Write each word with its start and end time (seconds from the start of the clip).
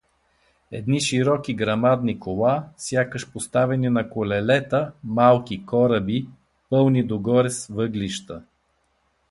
Едни 0.71 1.01
широки, 1.01 1.53
грамадни 1.53 2.19
кола, 2.19 2.67
сякаш 2.77 3.31
поставени 3.31 3.89
на 3.89 4.09
колелета 4.09 4.91
малки 5.03 5.65
кораби, 5.65 6.27
пълни 6.69 7.03
догоре 7.03 7.49
с 7.49 7.67
въглища. 7.67 8.43